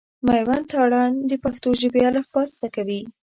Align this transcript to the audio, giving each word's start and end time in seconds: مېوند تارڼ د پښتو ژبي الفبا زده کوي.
مېوند 0.25 0.65
تارڼ 0.71 0.91
د 1.29 1.31
پښتو 1.43 1.69
ژبي 1.81 2.01
الفبا 2.09 2.41
زده 2.55 2.67
کوي. 2.75 3.01